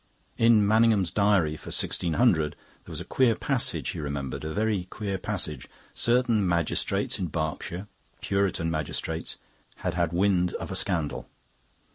[0.35, 2.55] In Manningham's Diary for 1600
[2.85, 5.67] there was a queer passage, he remembered, a very queer passage.
[5.93, 7.85] Certain magistrates in Berkshire,
[8.19, 9.35] Puritan magistrates,
[9.85, 11.29] had had wind of a scandal.